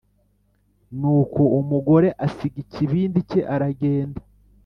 [0.99, 4.21] Nuko uwo mugore asiga ikibindi cye aragenda